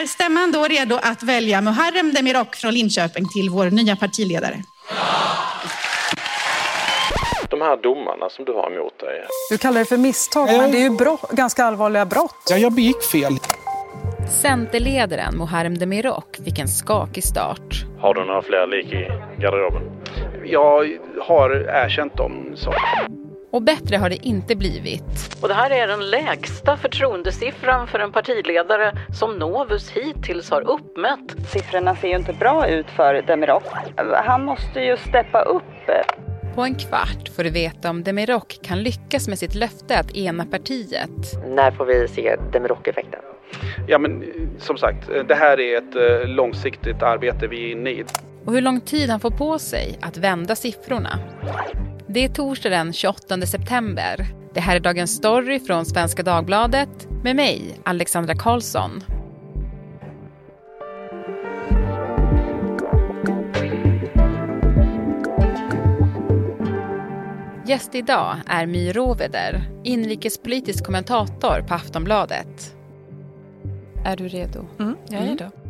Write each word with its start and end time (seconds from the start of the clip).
Är 0.00 0.06
stämman 0.06 0.52
då 0.52 0.64
redo 0.64 0.98
att 1.02 1.22
välja 1.22 1.60
Muharrem 1.60 2.12
Demirok 2.14 2.56
från 2.56 2.74
Linköping 2.74 3.24
till 3.28 3.50
vår 3.50 3.70
nya 3.70 3.96
partiledare? 3.96 4.56
De 7.50 7.60
här 7.60 7.82
domarna 7.82 8.28
som 8.30 8.44
du 8.44 8.52
har 8.52 8.72
emot 8.72 8.98
dig. 8.98 9.26
Du 9.50 9.58
kallar 9.58 9.78
det 9.78 9.84
för 9.84 9.96
misstag, 9.96 10.46
men 10.46 10.70
det 10.72 10.78
är 10.78 10.82
ju 10.82 10.90
brott, 10.90 11.30
ganska 11.30 11.64
allvarliga 11.64 12.06
brott. 12.06 12.48
Ja, 12.50 12.56
jag 12.56 12.72
begick 12.72 13.02
fel. 13.02 13.32
Centerledaren 14.42 15.36
Muharrem 15.38 15.78
Demirok 15.78 16.36
fick 16.44 16.58
en 16.58 16.68
skakig 16.68 17.24
start. 17.24 17.84
Har 18.00 18.14
du 18.14 18.24
några 18.24 18.42
fler 18.42 18.66
lik 18.66 18.92
i 18.92 19.08
garderoben? 19.40 19.82
Jag 20.44 20.98
har 21.26 21.50
erkänt 21.84 22.16
dem 22.16 22.52
så. 22.56 22.74
Och 23.52 23.62
bättre 23.62 23.96
har 23.96 24.10
det 24.10 24.26
inte 24.26 24.56
blivit. 24.56 25.36
Och 25.42 25.48
det 25.48 25.54
här 25.54 25.70
är 25.70 25.86
den 25.86 26.10
lägsta 26.10 26.76
förtroendesiffran 26.76 27.86
för 27.86 27.98
en 27.98 28.12
partiledare 28.12 28.92
som 29.18 29.38
Novus 29.38 29.90
hittills 29.90 30.50
har 30.50 30.60
uppmätt. 30.60 31.48
Siffrorna 31.48 31.96
ser 31.96 32.08
ju 32.08 32.16
inte 32.16 32.32
bra 32.32 32.68
ut 32.68 32.90
för 32.90 33.22
Demirok. 33.22 33.64
Han 34.24 34.44
måste 34.44 34.80
ju 34.80 34.96
steppa 34.96 35.42
upp. 35.42 35.62
På 36.54 36.62
en 36.62 36.74
kvart 36.74 37.28
får 37.36 37.44
du 37.44 37.50
veta 37.50 37.90
om 37.90 38.02
Demirok 38.02 38.58
kan 38.62 38.82
lyckas 38.82 39.28
med 39.28 39.38
sitt 39.38 39.54
löfte 39.54 39.98
att 39.98 40.16
ena 40.16 40.44
partiet. 40.44 41.10
När 41.46 41.70
får 41.70 41.84
vi 41.84 42.08
se 42.08 42.36
Demirok-effekten? 42.52 43.20
Ja, 43.86 43.98
men 43.98 44.24
som 44.58 44.76
sagt, 44.78 45.08
det 45.28 45.34
här 45.34 45.60
är 45.60 45.78
ett 45.78 45.96
eh, 45.96 46.28
långsiktigt 46.28 47.02
arbete 47.02 47.46
vi 47.46 47.68
är 47.68 47.72
inne 47.72 47.90
i. 47.90 48.04
Och 48.44 48.52
hur 48.52 48.60
lång 48.60 48.80
tid 48.80 49.10
han 49.10 49.20
får 49.20 49.30
på 49.30 49.58
sig 49.58 49.98
att 50.00 50.16
vända 50.16 50.56
siffrorna. 50.56 51.18
Det 52.06 52.24
är 52.24 52.28
torsdag 52.28 52.70
den 52.70 52.92
28 52.92 53.40
september. 53.40 54.26
Det 54.54 54.60
här 54.60 54.76
är 54.76 54.80
Dagens 54.80 55.16
Story 55.16 55.60
från 55.60 55.86
Svenska 55.86 56.22
Dagbladet 56.22 57.08
med 57.24 57.36
mig, 57.36 57.80
Alexandra 57.84 58.34
Karlsson. 58.34 59.04
Gäst 67.66 67.94
idag 67.94 68.36
är 68.46 68.66
My 68.66 68.92
Råveder, 68.92 69.70
inrikespolitisk 69.84 70.84
kommentator 70.84 71.64
på 71.68 71.74
Aftonbladet. 71.74 72.76
Är 74.04 74.16
du 74.16 74.28
redo? 74.28 74.66
Mm, 74.78 74.96
jag 75.08 75.22
är 75.22 75.26
redo. 75.26 75.61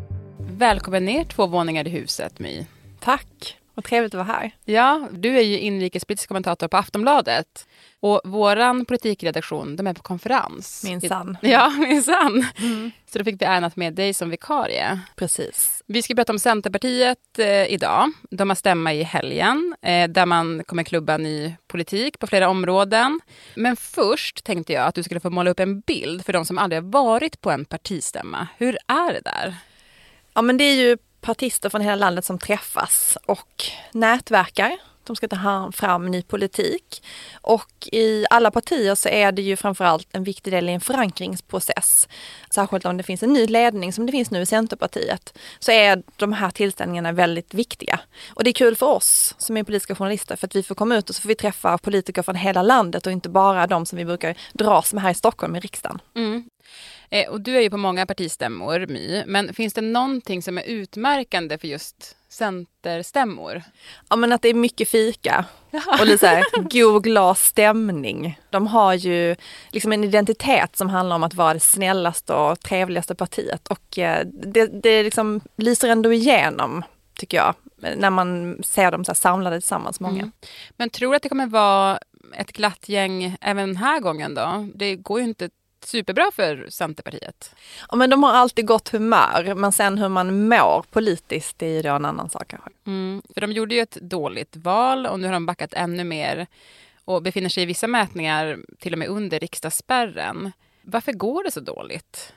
Välkommen 0.57 1.05
ner 1.05 1.25
två 1.25 1.47
våningar 1.47 1.87
i 1.87 1.91
huset, 1.91 2.39
My. 2.39 2.67
Tack. 3.01 3.59
Vad 3.75 3.85
trevligt 3.85 4.15
att 4.15 4.27
vara 4.27 4.39
här. 4.39 4.51
Ja, 4.65 5.09
du 5.13 5.39
är 5.39 5.43
ju 5.43 5.59
inrikespolitisk 5.59 6.29
kommentator 6.29 6.69
på 6.69 6.77
Aftonbladet. 6.77 7.67
Och 8.01 8.21
våran 8.25 8.85
politikredaktion, 8.85 9.77
de 9.77 9.87
är 9.87 9.95
på 9.95 10.03
konferens. 10.03 10.85
Minsann. 10.85 11.39
Ja, 11.41 11.71
minsann. 11.79 12.47
Mm. 12.59 12.91
Så 13.07 13.19
då 13.19 13.25
fick 13.25 13.43
vi 13.43 13.47
äran 13.47 13.65
att 13.65 13.77
med 13.77 13.95
dig 13.95 14.15
som 14.15 14.31
vikarie. 14.31 15.01
Precis. 15.17 15.83
Vi 15.87 16.03
ska 16.03 16.15
berätta 16.15 16.33
om 16.33 16.39
Centerpartiet 16.39 17.39
eh, 17.39 17.67
idag. 17.67 18.13
De 18.31 18.51
har 18.51 18.55
stämma 18.55 18.95
i 18.95 19.03
helgen 19.03 19.75
eh, 19.83 20.09
där 20.09 20.27
man 20.27 20.65
kommer 20.65 20.83
klubba 20.83 21.17
ny 21.17 21.55
politik 21.67 22.19
på 22.19 22.27
flera 22.27 22.49
områden. 22.49 23.21
Men 23.55 23.77
först 23.77 24.45
tänkte 24.45 24.73
jag 24.73 24.87
att 24.87 24.95
du 24.95 25.03
skulle 25.03 25.21
få 25.21 25.31
måla 25.31 25.51
upp 25.51 25.61
en 25.61 25.81
bild 25.81 26.25
för 26.25 26.33
de 26.33 26.45
som 26.45 26.59
aldrig 26.59 26.83
har 26.83 26.91
varit 26.91 27.41
på 27.41 27.51
en 27.51 27.65
partistämma. 27.65 28.49
Hur 28.59 28.79
är 28.87 29.13
det 29.13 29.21
där? 29.25 29.57
Ja, 30.35 30.43
men 30.43 30.57
det 30.57 30.65
är 30.65 30.75
ju 30.75 30.97
partister 31.21 31.69
från 31.69 31.81
hela 31.81 31.97
landet 31.97 32.25
som 32.25 32.39
träffas 32.39 33.19
och 33.27 33.65
nätverkar. 33.93 34.79
De 35.05 35.17
ska 35.17 35.29
ta 35.29 35.73
fram 35.75 36.11
ny 36.11 36.23
politik. 36.23 37.03
Och 37.41 37.89
i 37.93 38.27
alla 38.31 38.51
partier 38.51 38.95
så 38.95 39.09
är 39.09 39.33
det 39.33 39.43
ju 39.43 39.57
framförallt 39.57 40.09
en 40.13 40.25
viktig 40.25 40.53
del 40.53 40.69
i 40.69 40.73
en 40.73 40.81
förankringsprocess. 40.81 42.09
Särskilt 42.51 42.85
om 42.85 42.97
det 42.97 43.03
finns 43.03 43.23
en 43.23 43.33
ny 43.33 43.47
ledning 43.47 43.93
som 43.93 44.07
det 44.07 44.13
finns 44.13 44.31
nu 44.31 44.41
i 44.41 44.47
Centerpartiet. 44.47 45.39
Så 45.59 45.73
är 45.73 46.03
de 46.17 46.33
här 46.33 46.51
tillställningarna 46.51 47.13
väldigt 47.13 47.55
viktiga. 47.55 48.01
Och 48.35 48.45
det 48.45 48.51
är 48.51 48.55
kul 48.55 48.77
för 48.77 48.87
oss 48.87 49.35
som 49.39 49.57
är 49.57 49.65
politiska 49.65 49.95
journalister 49.95 50.37
för 50.37 50.47
att 50.47 50.57
vi 50.57 50.63
får 50.63 50.75
komma 50.75 50.97
ut 50.97 51.11
och 51.11 51.17
så 51.17 51.23
får 51.23 51.29
vi 51.29 51.35
träffa 51.35 51.79
politiker 51.79 52.23
från 52.23 52.35
hela 52.35 52.63
landet 52.63 53.07
och 53.07 53.13
inte 53.13 53.29
bara 53.29 53.67
de 53.67 53.87
som 53.87 53.99
vi 53.99 54.05
brukar 54.05 54.37
dras 54.53 54.93
med 54.93 55.03
här 55.03 55.11
i 55.11 55.15
Stockholm 55.15 55.57
i 55.57 55.61
riksdagen. 55.61 56.01
Mm. 56.15 56.45
Eh, 57.13 57.29
och 57.29 57.41
du 57.41 57.57
är 57.57 57.61
ju 57.61 57.71
på 57.71 57.77
många 57.77 58.07
partistämmor, 58.07 58.87
My. 58.87 59.23
Men 59.27 59.55
finns 59.55 59.75
det 59.75 59.81
någonting 59.81 60.43
som 60.43 60.59
är 60.59 60.63
utmärkande 60.63 61.59
för 61.59 61.69
just 61.69 62.17
centerstämmor? 62.29 63.63
Ja 64.11 64.17
men 64.17 64.33
att 64.33 64.43
det 64.43 64.49
är 64.49 64.55
mycket 64.55 64.89
fika 64.89 65.45
och 66.01 66.07
lite 66.07 66.19
såhär 66.19 66.45
god 66.71 67.05
glad 67.05 67.39
stämning. 67.39 68.39
De 68.51 68.67
har 68.67 68.95
ju 68.95 69.37
liksom 69.71 69.93
en 69.93 70.05
identitet 70.05 70.77
som 70.77 70.89
handlar 70.89 71.17
om 71.17 71.23
att 71.23 71.35
vara 71.35 71.55
det 71.55 71.61
snällaste 71.61 72.35
och 72.35 72.61
trevligaste 72.61 73.15
partiet 73.15 73.69
och 73.69 73.99
eh, 73.99 74.27
det, 74.27 74.67
det 74.67 75.03
liksom 75.03 75.41
lyser 75.57 75.89
ändå 75.89 76.13
igenom 76.13 76.85
tycker 77.15 77.37
jag 77.37 77.55
när 77.97 78.11
man 78.11 78.59
ser 78.65 78.91
dem 78.91 79.05
så 79.05 79.15
samlade 79.15 79.61
tillsammans 79.61 80.01
många. 80.01 80.19
Mm. 80.19 80.33
Men 80.77 80.91
tror 80.91 81.11
du 81.11 81.17
att 81.17 81.23
det 81.23 81.29
kommer 81.29 81.47
vara 81.47 81.99
ett 82.37 82.53
glatt 82.53 82.89
gäng 82.89 83.37
även 83.41 83.69
den 83.69 83.77
här 83.77 84.01
gången 84.01 84.35
då? 84.35 84.69
Det 84.75 84.97
går 84.97 85.21
ju 85.21 85.25
inte 85.25 85.49
superbra 85.85 86.31
för 86.35 86.67
Centerpartiet. 86.71 87.55
Ja, 87.91 87.97
men 87.97 88.11
de 88.11 88.23
har 88.23 88.33
alltid 88.33 88.67
gott 88.67 88.89
humör, 88.89 89.55
men 89.55 89.73
sen 89.73 89.99
hur 89.99 90.09
man 90.09 90.49
mår 90.49 90.85
politiskt 90.91 91.59
det 91.59 91.67
är 91.67 91.71
ju 91.71 91.83
då 91.83 91.89
en 91.89 92.05
annan 92.05 92.31
sak 92.31 92.49
kanske. 92.49 92.71
Mm, 92.87 93.23
för 93.35 93.41
de 93.41 93.53
gjorde 93.53 93.75
ju 93.75 93.81
ett 93.81 93.99
dåligt 94.01 94.57
val 94.57 95.07
och 95.07 95.21
nu 95.21 95.27
har 95.27 95.33
de 95.33 95.47
backat 95.47 95.75
ännu 95.75 96.05
mer 96.05 96.47
och 97.05 97.23
befinner 97.23 97.49
sig 97.49 97.63
i 97.63 97.67
vissa 97.67 97.87
mätningar 97.87 98.59
till 98.79 98.93
och 98.93 98.99
med 98.99 99.09
under 99.09 99.41
riksdagsspärren. 99.41 100.53
Varför 100.83 101.13
går 101.13 101.45
det 101.45 101.51
så 101.51 101.61
dåligt? 101.61 102.33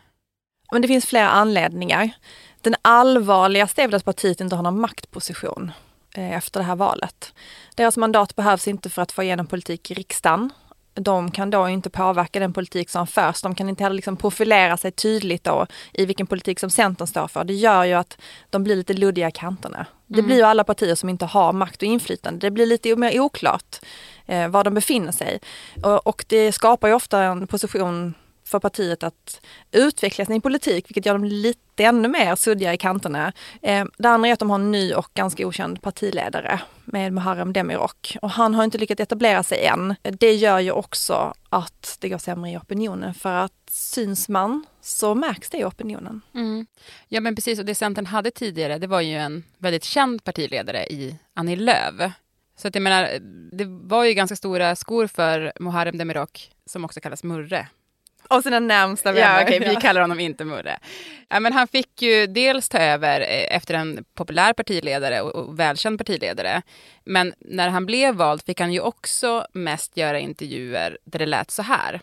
Men 0.71 0.81
det 0.81 0.87
finns 0.87 1.05
flera 1.05 1.29
anledningar. 1.29 2.09
Den 2.61 2.75
allvarligaste 2.81 3.83
är 3.83 3.87
väl 3.87 3.95
att 3.95 4.05
partiet 4.05 4.41
inte 4.41 4.55
har 4.55 4.63
någon 4.63 4.79
maktposition 4.79 5.71
eh, 6.15 6.33
efter 6.33 6.59
det 6.59 6.65
här 6.65 6.75
valet. 6.75 7.33
Deras 7.75 7.97
mandat 7.97 8.35
behövs 8.35 8.67
inte 8.67 8.89
för 8.89 9.01
att 9.01 9.11
få 9.11 9.23
igenom 9.23 9.47
politik 9.47 9.91
i 9.91 9.93
riksdagen 9.93 10.49
de 10.95 11.31
kan 11.31 11.49
då 11.49 11.69
inte 11.69 11.89
påverka 11.89 12.39
den 12.39 12.53
politik 12.53 12.89
som 12.89 13.07
förs. 13.07 13.41
De 13.41 13.55
kan 13.55 13.69
inte 13.69 13.83
heller 13.83 13.95
liksom 13.95 14.17
profilera 14.17 14.77
sig 14.77 14.91
tydligt 14.91 15.43
då 15.43 15.67
i 15.93 16.05
vilken 16.05 16.27
politik 16.27 16.59
som 16.59 16.69
Centern 16.69 17.07
står 17.07 17.27
för. 17.27 17.43
Det 17.43 17.53
gör 17.53 17.83
ju 17.83 17.93
att 17.93 18.17
de 18.49 18.63
blir 18.63 18.75
lite 18.75 18.93
luddiga 18.93 19.27
i 19.27 19.31
kanterna. 19.31 19.85
Det 20.07 20.19
mm. 20.19 20.25
blir 20.25 20.37
ju 20.37 20.43
alla 20.43 20.63
partier 20.63 20.95
som 20.95 21.09
inte 21.09 21.25
har 21.25 21.53
makt 21.53 21.81
och 21.81 21.87
inflytande. 21.87 22.39
Det 22.39 22.51
blir 22.51 22.65
lite 22.65 22.95
mer 22.95 23.19
oklart 23.19 23.79
eh, 24.25 24.47
var 24.47 24.63
de 24.63 24.73
befinner 24.73 25.11
sig. 25.11 25.39
Och, 25.83 26.07
och 26.07 26.25
det 26.27 26.51
skapar 26.51 26.87
ju 26.87 26.93
ofta 26.93 27.23
en 27.23 27.47
position 27.47 28.13
för 28.45 28.59
partiet 28.59 29.03
att 29.03 29.41
utveckla 29.71 30.25
sin 30.25 30.41
politik, 30.41 30.89
vilket 30.89 31.05
gör 31.05 31.13
dem 31.13 31.23
lite 31.23 31.83
ännu 31.83 32.07
mer 32.07 32.35
suddiga 32.35 32.73
i 32.73 32.77
kanterna. 32.77 33.33
Eh, 33.61 33.85
det 33.97 34.09
andra 34.09 34.29
är 34.29 34.33
att 34.33 34.39
de 34.39 34.49
har 34.49 34.59
en 34.59 34.71
ny 34.71 34.93
och 34.93 35.09
ganska 35.13 35.47
okänd 35.47 35.81
partiledare 35.81 36.61
med 36.85 37.13
Muharrem 37.13 37.53
Demirok 37.53 38.17
och 38.21 38.29
han 38.29 38.53
har 38.53 38.63
inte 38.63 38.77
lyckats 38.77 39.01
etablera 39.01 39.43
sig 39.43 39.65
än. 39.65 39.95
Det 40.01 40.33
gör 40.33 40.59
ju 40.59 40.71
också 40.71 41.33
att 41.49 41.97
det 41.99 42.09
går 42.09 42.17
sämre 42.17 42.51
i 42.51 42.57
opinionen 42.57 43.13
för 43.13 43.33
att 43.33 43.69
syns 43.69 44.29
man 44.29 44.65
så 44.81 45.15
märks 45.15 45.49
det 45.49 45.57
i 45.57 45.65
opinionen. 45.65 46.21
Mm. 46.33 46.65
Ja 47.07 47.21
men 47.21 47.35
precis 47.35 47.59
och 47.59 47.65
det 47.65 47.75
Centern 47.75 48.05
hade 48.05 48.31
tidigare 48.31 48.77
det 48.77 48.87
var 48.87 49.01
ju 49.01 49.15
en 49.15 49.43
väldigt 49.57 49.83
känd 49.83 50.23
partiledare 50.23 50.85
i 50.85 51.17
Annie 51.33 51.55
Lööf. 51.55 52.11
Så 52.57 52.67
att 52.67 52.75
jag 52.75 52.81
menar, 52.81 53.09
det 53.51 53.65
var 53.65 54.03
ju 54.03 54.13
ganska 54.13 54.35
stora 54.35 54.75
skor 54.75 55.07
för 55.07 55.53
Muharrem 55.59 55.97
Demirok 55.97 56.51
som 56.65 56.85
också 56.85 56.99
kallas 56.99 57.23
Murre 57.23 57.67
och 58.29 58.43
sina 58.43 58.59
närmsta 58.59 59.11
vänner. 59.11 59.39
Ja, 59.39 59.43
okay, 59.43 59.59
vi 59.59 59.75
kallar 59.75 60.01
honom 60.01 60.19
inte 60.19 60.45
Murre. 60.45 60.77
Ja, 61.29 61.39
men 61.39 61.53
han 61.53 61.67
fick 61.67 62.01
ju 62.01 62.27
dels 62.27 62.69
ta 62.69 62.77
över 62.77 63.21
eh, 63.21 63.55
efter 63.55 63.73
en 63.73 64.05
populär 64.15 64.53
partiledare 64.53 65.21
och, 65.21 65.35
och 65.35 65.59
välkänd 65.59 65.97
partiledare. 65.97 66.61
Men 67.03 67.33
när 67.39 67.69
han 67.69 67.85
blev 67.85 68.15
vald 68.15 68.41
fick 68.45 68.59
han 68.59 68.73
ju 68.73 68.79
också 68.79 69.47
mest 69.51 69.97
göra 69.97 70.19
intervjuer 70.19 70.97
där 71.03 71.19
det 71.19 71.25
lät 71.25 71.51
så 71.51 71.61
här. 71.61 72.01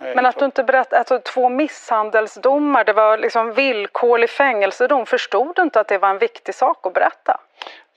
Men 0.00 0.26
att 0.26 0.38
du 0.38 0.44
inte 0.44 0.64
berättade, 0.64 0.98
alltså 0.98 1.18
två 1.34 1.48
misshandelsdomar, 1.48 2.84
det 2.84 2.92
var 2.92 3.18
liksom 3.18 3.54
villkorlig 3.54 4.30
fängelsedom. 4.30 5.06
Förstod 5.06 5.56
du 5.56 5.62
inte 5.62 5.80
att 5.80 5.88
det 5.88 5.98
var 5.98 6.10
en 6.10 6.18
viktig 6.18 6.54
sak 6.54 6.86
att 6.86 6.94
berätta? 6.94 7.40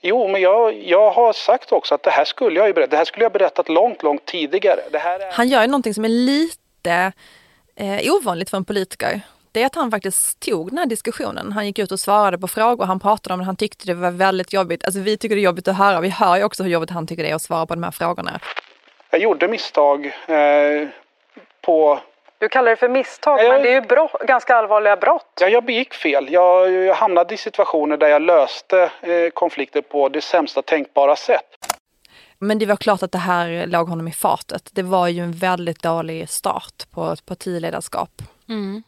Jo, 0.00 0.28
men 0.28 0.40
jag, 0.40 0.82
jag 0.82 1.10
har 1.10 1.32
sagt 1.32 1.72
också 1.72 1.94
att 1.94 2.02
det 2.02 2.10
här 2.10 2.24
skulle 2.24 2.58
jag 2.58 2.66
ju 2.66 2.72
berätta. 2.72 2.90
Det 2.90 2.96
här 2.96 3.04
skulle 3.04 3.24
jag 3.24 3.32
berättat 3.32 3.68
långt, 3.68 4.02
långt 4.02 4.24
tidigare. 4.24 4.80
Är... 4.92 5.32
Han 5.32 5.48
gör 5.48 5.62
ju 5.62 5.66
någonting 5.66 5.94
som 5.94 6.04
är 6.04 6.08
lite 6.08 7.12
eh, 7.76 8.14
ovanligt 8.14 8.50
för 8.50 8.56
en 8.56 8.64
politiker 8.64 9.20
det 9.52 9.62
är 9.62 9.66
att 9.66 9.74
han 9.74 9.90
faktiskt 9.90 10.40
tog 10.40 10.68
den 10.68 10.78
här 10.78 10.86
diskussionen. 10.86 11.52
Han 11.52 11.66
gick 11.66 11.78
ut 11.78 11.92
och 11.92 12.00
svarade 12.00 12.38
på 12.38 12.48
frågor, 12.48 12.84
han 12.84 13.00
pratade 13.00 13.34
om 13.34 13.40
det, 13.40 13.46
han 13.46 13.56
tyckte 13.56 13.86
det 13.86 13.94
var 13.94 14.10
väldigt 14.10 14.52
jobbigt. 14.52 14.84
Alltså 14.84 15.00
vi 15.00 15.16
tycker 15.16 15.36
det 15.36 15.40
är 15.40 15.44
jobbigt 15.44 15.68
att 15.68 15.76
höra, 15.76 16.00
vi 16.00 16.08
hör 16.08 16.36
ju 16.36 16.44
också 16.44 16.62
hur 16.62 16.70
jobbigt 16.70 16.90
han 16.90 17.06
tycker 17.06 17.22
det 17.22 17.30
är 17.30 17.34
att 17.34 17.42
svara 17.42 17.66
på 17.66 17.74
de 17.74 17.82
här 17.82 17.90
frågorna. 17.90 18.40
Jag 19.10 19.20
gjorde 19.20 19.48
misstag 19.48 20.06
eh, 20.06 20.88
på... 21.60 21.98
Du 22.38 22.48
kallar 22.48 22.70
det 22.70 22.76
för 22.76 22.88
misstag, 22.88 23.40
jag... 23.40 23.48
men 23.48 23.62
det 23.62 23.68
är 23.68 23.74
ju 23.74 23.80
brott, 23.80 24.12
ganska 24.26 24.56
allvarliga 24.56 24.96
brott. 24.96 25.38
Ja, 25.40 25.48
jag 25.48 25.64
begick 25.64 25.94
fel. 25.94 26.32
Jag, 26.32 26.70
jag 26.70 26.94
hamnade 26.94 27.34
i 27.34 27.36
situationer 27.36 27.96
där 27.96 28.08
jag 28.08 28.22
löste 28.22 28.90
eh, 29.00 29.30
konflikter 29.34 29.82
på 29.82 30.08
det 30.08 30.20
sämsta 30.20 30.62
tänkbara 30.62 31.16
sätt. 31.16 31.71
Men 32.42 32.58
det 32.58 32.66
var 32.66 32.76
klart 32.76 33.02
att 33.02 33.12
det 33.12 33.18
här 33.18 33.66
låg 33.66 33.88
honom 33.88 34.08
i 34.08 34.12
fatet. 34.12 34.70
Det 34.72 34.82
var 34.82 35.08
ju 35.08 35.22
en 35.22 35.32
väldigt 35.32 35.82
dålig 35.82 36.28
start 36.28 36.90
på 36.90 37.12
ett 37.12 37.26
partiledarskap. 37.26 38.22
Mm. 38.48 38.82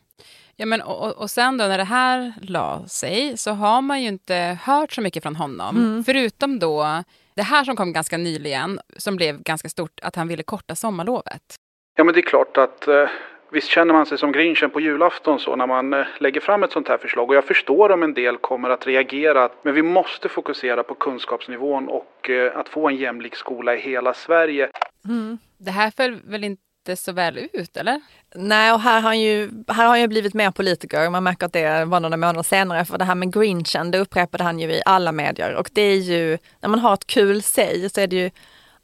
Ja, 0.56 0.66
men, 0.66 0.82
och, 0.82 1.12
och 1.12 1.30
sen 1.30 1.58
då 1.58 1.64
när 1.64 1.78
det 1.78 1.84
här 1.84 2.32
la 2.40 2.84
sig 2.88 3.36
så 3.36 3.50
har 3.50 3.80
man 3.80 4.02
ju 4.02 4.08
inte 4.08 4.58
hört 4.62 4.92
så 4.92 5.00
mycket 5.00 5.22
från 5.22 5.36
honom. 5.36 5.76
Mm. 5.76 6.04
Förutom 6.04 6.58
då 6.58 7.02
det 7.34 7.42
här 7.42 7.64
som 7.64 7.76
kom 7.76 7.92
ganska 7.92 8.16
nyligen, 8.16 8.80
som 8.96 9.16
blev 9.16 9.42
ganska 9.42 9.68
stort, 9.68 10.00
att 10.02 10.16
han 10.16 10.28
ville 10.28 10.42
korta 10.42 10.74
sommarlovet. 10.74 11.56
Ja 11.96 12.04
men 12.04 12.14
det 12.14 12.20
är 12.20 12.22
klart 12.22 12.56
att 12.56 12.88
eh, 12.88 13.08
visst 13.54 13.68
känner 13.68 13.94
man 13.94 14.06
sig 14.06 14.18
som 14.18 14.32
grinchen 14.32 14.70
på 14.70 14.80
julafton 14.80 15.38
så 15.38 15.56
när 15.56 15.66
man 15.66 15.92
eh, 15.92 16.06
lägger 16.18 16.40
fram 16.40 16.62
ett 16.62 16.72
sånt 16.72 16.88
här 16.88 16.98
förslag. 16.98 17.30
Och 17.30 17.36
jag 17.36 17.44
förstår 17.44 17.90
om 17.92 18.02
en 18.02 18.14
del 18.14 18.36
kommer 18.36 18.70
att 18.70 18.86
reagera. 18.86 19.48
Men 19.62 19.74
vi 19.74 19.82
måste 19.82 20.28
fokusera 20.28 20.82
på 20.82 20.94
kunskapsnivån 20.94 21.88
och 21.88 22.30
eh, 22.30 22.58
att 22.58 22.68
få 22.68 22.88
en 22.88 22.96
jämlik 22.96 23.36
skola 23.36 23.74
i 23.74 23.80
hela 23.80 24.14
Sverige. 24.14 24.68
Mm. 25.04 25.38
Det 25.58 25.70
här 25.70 25.90
föll 25.90 26.20
väl 26.24 26.44
inte 26.44 26.96
så 26.96 27.12
väl 27.12 27.38
ut, 27.52 27.76
eller? 27.76 28.00
Nej, 28.34 28.72
och 28.72 28.80
här 28.80 28.94
har 28.94 29.00
han 29.00 29.20
ju, 29.20 29.50
här 29.68 29.84
har 29.84 29.88
han 29.88 30.00
ju 30.00 30.08
blivit 30.08 30.34
mer 30.34 30.50
politiker. 30.50 31.10
Man 31.10 31.22
märker 31.22 31.46
att 31.46 31.52
det 31.52 31.84
var 31.84 32.00
några 32.00 32.16
månader 32.16 32.42
senare. 32.42 32.84
För 32.84 32.98
det 32.98 33.04
här 33.04 33.14
med 33.14 33.32
grinchen, 33.32 33.90
det 33.90 33.98
upprepade 33.98 34.44
han 34.44 34.58
ju 34.58 34.70
i 34.70 34.82
alla 34.86 35.12
medier. 35.12 35.54
Och 35.54 35.70
det 35.72 35.82
är 35.82 35.96
ju, 35.96 36.38
när 36.60 36.68
man 36.68 36.78
har 36.78 36.94
ett 36.94 37.06
kul 37.06 37.42
säg 37.42 37.90
så 37.90 38.00
är 38.00 38.06
det 38.06 38.16
ju 38.16 38.30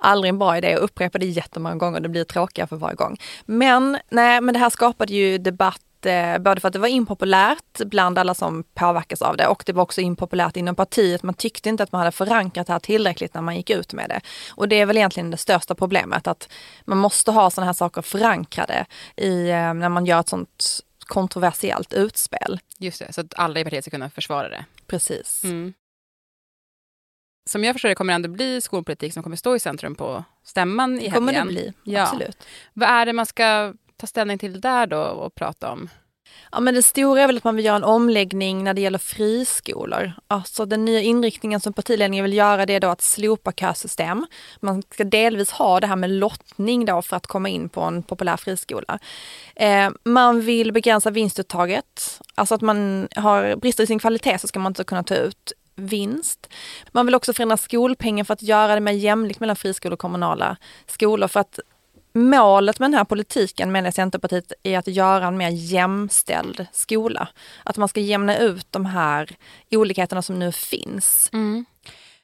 aldrig 0.00 0.29
en 0.29 0.38
bra 0.38 0.58
idé 0.58 0.75
att 0.75 0.81
upprepa 0.81 1.19
det 1.19 1.26
jättemånga 1.26 1.76
gånger. 1.76 2.00
Det 2.00 2.08
blir 2.08 2.25
tråkigare 2.25 2.69
för 2.69 2.76
varje 2.76 2.97
gång. 2.97 3.17
Men 3.44 3.99
nej, 4.11 4.41
men 4.41 4.55
det 4.55 4.58
här 4.58 4.70
skapade 4.70 5.14
ju 5.14 5.38
debatt 5.38 6.06
eh, 6.06 6.38
både 6.38 6.61
för 6.61 6.69
att 6.69 6.73
det 6.73 6.79
var 6.79 6.88
impopulärt 6.88 7.79
bland 7.85 8.19
alla 8.19 8.35
som 8.35 8.64
påverkas 8.75 9.23
av 9.23 9.37
det 9.37 9.47
och 9.47 9.62
det 9.67 9.73
var 9.73 9.82
också 9.82 10.00
impopulärt 10.00 10.56
inom 10.56 10.75
partiet. 10.75 11.23
Man 11.23 11.35
tyckte 11.35 11.69
inte 11.69 11.82
att 11.82 11.93
man 11.93 11.99
hade 11.99 12.12
förankrat 12.12 12.67
det 12.67 12.73
här 12.73 12.81
tillräckligt 12.81 13.35
när 13.35 13.43
man 13.43 13.56
gick 13.56 13.70
ut 13.70 13.93
med 13.93 14.08
det. 14.08 14.20
Och 14.50 14.69
det 14.69 14.81
är 14.81 14.87
väl 14.87 14.97
egentligen 14.97 15.31
det 15.31 15.37
största 15.37 15.75
problemet 15.75 16.26
att 16.26 16.49
man 16.85 16.99
måste 16.99 17.31
ha 17.31 17.50
sådana 17.50 17.67
här 17.67 17.73
saker 17.73 18.02
förankrade 18.02 18.87
i, 19.17 19.50
eh, 19.50 19.75
när 19.75 19.88
man 19.88 20.06
gör 20.06 20.20
ett 20.20 20.29
sånt 20.29 20.81
kontroversiellt 21.11 21.93
utspel. 21.93 22.61
Just 22.79 22.99
det, 22.99 23.12
så 23.12 23.20
att 23.20 23.35
alla 23.37 23.61
i 23.61 23.64
partiet 23.64 23.85
ska 23.85 23.91
kunna 23.91 24.11
försvara 24.11 24.49
det. 24.49 24.64
Precis. 24.87 25.44
Mm. 25.44 25.73
Som 27.51 27.65
jag 27.65 27.75
förstår 27.75 27.89
det 27.89 27.95
kommer 27.95 28.13
det 28.13 28.15
ändå 28.15 28.29
bli 28.29 28.61
skolpolitik 28.61 29.13
som 29.15 29.23
kommer 29.23 29.37
stå 29.37 29.57
i 29.57 29.61
centrum 29.61 29.95
på 29.95 30.25
stämman 30.45 30.93
i 30.93 30.95
helgen. 31.09 31.13
kommer 31.13 31.33
det 31.33 31.45
bli, 31.45 31.73
Ja. 31.85 32.03
absolut. 32.03 32.47
Vad 32.73 32.89
är 32.89 33.07
det 33.07 33.13
man 33.13 33.27
ska 33.27 33.75
ta 33.97 34.07
ställning 34.07 34.39
till 34.39 34.61
där 34.61 34.87
då 34.87 35.01
och 35.03 35.35
prata 35.35 35.71
om? 35.73 35.89
Ja 36.53 36.61
men 36.61 36.75
det 36.75 36.83
stora 36.83 37.23
är 37.23 37.27
väl 37.27 37.37
att 37.37 37.45
man 37.45 37.57
vill 37.57 37.65
göra 37.65 37.77
en 37.77 37.85
omläggning 37.85 38.65
när 38.65 38.75
det 38.75 38.81
gäller 38.81 38.99
friskolor. 38.99 40.13
Alltså 40.29 40.65
den 40.67 40.85
nya 40.85 41.01
inriktningen 41.01 41.61
som 41.61 41.73
partiledningen 41.73 42.25
vill 42.25 42.33
göra 42.35 42.67
det 42.67 42.75
är 42.75 42.81
då 42.81 42.89
att 42.89 43.03
slopa 43.03 43.53
kösystem. 43.53 44.27
Man 44.61 44.83
ska 44.91 45.05
delvis 45.05 45.51
ha 45.51 45.81
det 45.81 45.87
här 45.87 45.97
med 45.97 46.11
lottning 46.11 46.85
då 46.85 47.03
för 47.03 47.17
att 47.17 47.27
komma 47.27 47.49
in 47.49 47.69
på 47.69 47.81
en 47.81 48.03
populär 48.03 48.37
friskola. 48.37 48.99
Eh, 49.57 49.91
man 50.05 50.41
vill 50.41 50.73
begränsa 50.73 51.11
vinstuttaget. 51.11 52.21
Alltså 52.35 52.55
att 52.55 52.61
man 52.61 53.09
har 53.17 53.57
brister 53.57 53.85
i 53.85 53.87
sin 53.87 53.99
kvalitet 53.99 54.39
så 54.39 54.49
ska 54.49 54.59
man 54.59 54.71
inte 54.71 54.85
kunna 54.85 55.03
ta 55.03 55.15
ut 55.15 55.53
vinst. 55.81 56.53
Man 56.93 57.06
vill 57.06 57.15
också 57.15 57.32
förändra 57.32 57.56
skolpengen 57.56 58.25
för 58.25 58.35
att 58.35 58.43
göra 58.43 58.75
det 58.75 58.81
mer 58.81 58.93
jämlikt 58.93 59.41
mellan 59.41 59.56
friskolor 59.56 59.93
och 59.93 59.99
kommunala 59.99 60.56
skolor 60.87 61.29
för 61.29 61.41
att 61.41 61.59
Målet 62.12 62.79
med 62.79 62.91
den 62.91 62.99
här 62.99 63.05
politiken 63.05 63.73
menar 63.73 63.91
Centerpartiet 63.91 64.53
är 64.62 64.79
att 64.79 64.88
göra 64.88 65.27
en 65.27 65.37
mer 65.37 65.50
jämställd 65.50 66.67
skola. 66.73 67.29
Att 67.65 67.77
man 67.77 67.88
ska 67.88 68.00
jämna 68.00 68.38
ut 68.38 68.67
de 68.71 68.87
här 68.87 69.37
olikheterna 69.71 70.23
som 70.23 70.38
nu 70.38 70.53
finns. 70.53 71.31
Mm. 71.32 71.65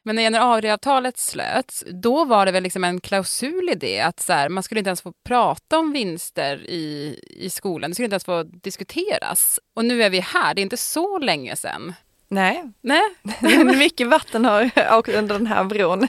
Men 0.02 0.16
när 0.16 0.22
januariavtalet 0.22 1.18
slöts, 1.18 1.84
då 2.02 2.24
var 2.24 2.46
det 2.46 2.52
väl 2.52 2.62
liksom 2.62 2.84
en 2.84 3.00
klausul 3.00 3.70
i 3.72 3.74
det 3.74 4.00
att 4.00 4.20
så 4.20 4.32
här, 4.32 4.48
man 4.48 4.62
skulle 4.62 4.78
inte 4.78 4.88
ens 4.88 5.02
få 5.02 5.12
prata 5.28 5.78
om 5.78 5.92
vinster 5.92 6.70
i, 6.70 7.20
i 7.26 7.50
skolan. 7.50 7.90
Det 7.90 7.94
skulle 7.94 8.04
inte 8.04 8.14
ens 8.14 8.24
få 8.24 8.42
diskuteras. 8.42 9.60
Och 9.76 9.84
nu 9.84 10.02
är 10.02 10.10
vi 10.10 10.20
här, 10.20 10.54
det 10.54 10.60
är 10.60 10.62
inte 10.62 10.76
så 10.76 11.18
länge 11.18 11.56
sedan. 11.56 11.94
Nej, 12.28 12.72
Nej. 12.80 13.02
mycket 13.64 14.08
vatten 14.08 14.44
har 14.44 14.70
åkt 14.92 15.08
under 15.08 15.38
den 15.38 15.46
här 15.46 15.64
bron. 15.64 16.08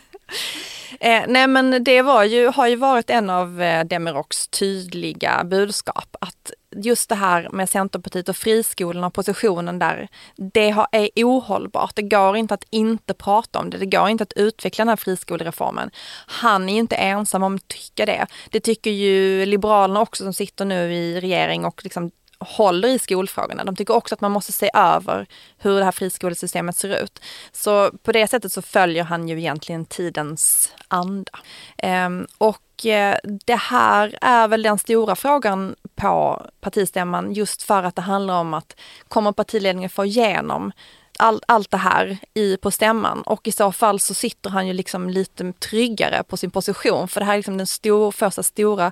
Eh, 1.00 1.24
nej 1.28 1.48
men 1.48 1.84
det 1.84 2.02
var 2.02 2.24
ju, 2.24 2.48
har 2.48 2.68
ju 2.68 2.76
varit 2.76 3.10
en 3.10 3.30
av 3.30 3.62
eh, 3.62 3.84
Demiroks 3.84 4.48
tydliga 4.48 5.44
budskap 5.44 6.16
att 6.22 6.52
just 6.76 7.10
det 7.10 7.16
här 7.16 7.50
med 7.52 7.70
Centerpartiet 7.70 8.30
och 8.30 8.36
friskolorna 8.36 9.08
och 9.08 9.14
positionen 9.14 9.80
där, 9.80 10.08
det 10.54 10.70
har, 10.70 10.88
är 10.92 11.10
ohållbart. 11.16 11.96
Det 11.96 12.02
går 12.02 12.38
inte 12.38 12.54
att 12.54 12.64
inte 12.70 13.14
prata 13.14 13.60
om 13.60 13.70
det. 13.70 13.78
Det 13.78 13.86
går 13.86 14.10
inte 14.10 14.24
att 14.24 14.34
utveckla 14.34 14.82
den 14.82 14.90
här 14.90 14.96
friskolereformen. 14.96 15.92
Han 16.28 16.70
är 16.70 16.74
ju 16.74 16.80
inte 16.80 16.96
ensam 16.96 17.44
om 17.44 17.56
att 17.56 17.68
tycka 17.68 18.06
det. 18.06 18.28
Det 18.50 18.60
tycker 18.60 18.92
ju 18.92 19.46
Liberalerna 19.46 20.02
också 20.02 20.24
som 20.24 20.34
sitter 20.34 20.66
nu 20.66 20.94
i 20.94 21.22
regering 21.22 21.66
och 21.66 21.84
liksom 21.84 22.12
håller 22.40 22.90
i 22.90 23.00
skolfrågorna. 23.00 23.64
De 23.64 23.76
tycker 23.76 23.94
också 23.94 24.16
att 24.16 24.22
man 24.22 24.32
måste 24.32 24.52
se 24.52 24.70
över 24.74 25.28
hur 25.58 25.80
det 25.80 25.86
här 25.86 25.92
friskolesystemet 25.92 26.76
ser 26.76 27.04
ut. 27.04 27.20
Så 27.52 27.92
på 28.04 28.12
det 28.12 28.28
sättet 28.28 28.52
så 28.52 28.62
följer 28.62 29.04
han 29.04 29.28
ju 29.28 29.38
egentligen 29.38 29.86
tidens 29.86 30.74
anda. 30.88 31.32
Ehm, 31.78 32.28
och 32.38 32.86
eh, 32.86 33.18
det 33.46 33.56
här 33.56 34.18
är 34.22 34.48
väl 34.48 34.62
den 34.62 34.78
stora 34.78 35.16
frågan 35.16 35.76
på 35.96 36.46
partistämman 36.62 37.34
just 37.34 37.64
för 37.64 37.84
att 37.84 37.96
det 37.96 38.02
handlar 38.02 38.40
om 38.40 38.54
att 38.54 38.80
kommer 39.08 39.32
partiledningen 39.32 39.90
få 39.90 40.06
igenom 40.06 40.72
all, 41.20 41.42
allt 41.48 41.72
det 41.72 41.78
här 41.78 42.18
i, 42.34 42.58
på 42.58 42.72
stämman 42.72 43.22
och 43.22 43.48
i 43.48 43.52
så 43.52 43.72
fall 43.72 44.00
så 44.00 44.14
sitter 44.14 44.50
han 44.50 44.68
ju 44.68 44.74
liksom 44.74 45.10
lite 45.10 45.54
tryggare 45.54 46.24
på 46.24 46.38
sin 46.38 46.52
position 46.52 47.08
för 47.08 47.20
det 47.20 47.26
här 47.26 47.34
är 47.34 47.38
liksom 47.38 47.58
den 47.58 47.68
stor, 47.68 48.12
första 48.12 48.44
stora 48.44 48.92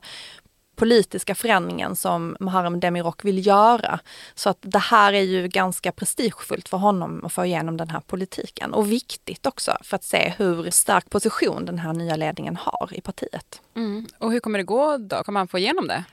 politiska 0.76 1.36
förändringen 1.36 1.96
som 1.96 2.38
Muharrem 2.40 2.80
Demirok 2.80 3.26
vill 3.26 3.48
göra. 3.48 4.00
Så 4.36 4.50
att 4.50 4.58
det 4.62 4.80
här 4.80 5.14
är 5.14 5.22
ju 5.22 5.48
ganska 5.48 5.92
prestigefullt 5.92 6.70
för 6.70 6.78
honom 6.78 7.26
att 7.26 7.34
få 7.34 7.46
igenom 7.46 7.78
den 7.78 7.90
här 7.90 8.00
politiken 8.00 8.74
och 8.74 8.92
viktigt 8.92 9.46
också 9.46 9.78
för 9.82 9.96
att 9.96 10.04
se 10.04 10.34
hur 10.38 10.70
stark 10.70 11.10
position 11.10 11.66
den 11.66 11.80
här 11.80 11.94
nya 11.94 12.16
ledningen 12.16 12.56
har 12.56 12.90
i 12.92 13.02
partiet. 13.02 13.62
Mm. 13.76 14.08
Och 14.18 14.32
hur 14.32 14.40
kommer 14.40 14.60
det 14.60 14.64
gå 14.64 14.98
då? 14.98 15.24
Kommer 15.24 15.40
han 15.40 15.48
få 15.48 15.58
igenom 15.58 15.88
det? 15.88 16.04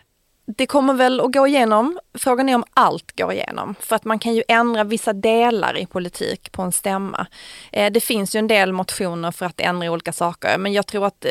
Det 0.47 0.67
kommer 0.67 0.95
väl 0.95 1.21
att 1.21 1.33
gå 1.33 1.47
igenom. 1.47 1.99
Frågan 2.15 2.49
är 2.49 2.55
om 2.55 2.65
allt 2.75 3.19
går 3.19 3.33
igenom. 3.33 3.75
För 3.81 3.97
att 3.97 4.05
man 4.05 4.19
kan 4.19 4.35
ju 4.35 4.43
ändra 4.49 4.85
vissa 4.85 5.13
delar 5.13 5.79
i 5.79 5.87
politik 5.87 6.53
på 6.53 6.63
en 6.63 6.73
stämma. 6.73 7.27
Eh, 7.73 7.93
det 7.93 8.01
finns 8.01 8.37
ju 8.37 8.39
en 8.39 8.49
del 8.49 8.73
motioner 8.73 9.31
för 9.31 9.47
att 9.47 9.61
ändra 9.61 9.91
olika 9.91 10.13
saker 10.13 10.59
men 10.59 10.73
jag 10.73 10.87
tror 10.87 11.07
att 11.07 11.25
eh, 11.25 11.31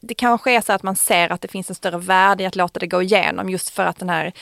det 0.00 0.14
kanske 0.14 0.52
är 0.52 0.60
så 0.60 0.72
att 0.72 0.82
man 0.82 0.96
ser 0.96 1.32
att 1.32 1.40
det 1.40 1.48
finns 1.48 1.70
en 1.70 1.74
större 1.74 1.98
värde 1.98 2.42
i 2.42 2.46
att 2.46 2.56
låta 2.56 2.80
det 2.80 2.86
gå 2.86 3.02
igenom 3.02 3.50
just 3.50 3.70
för 3.70 3.84
att 3.84 3.98
den 3.98 4.10
här 4.10 4.32